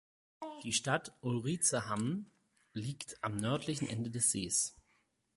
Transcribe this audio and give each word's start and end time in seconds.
Die 0.63 0.73
Stadt 0.73 1.15
Ulricehamn 1.21 2.25
liegt 2.73 3.23
am 3.23 3.35
nördlichen 3.37 3.87
Ende 3.87 4.09
des 4.09 4.31
Sees. 4.31 4.75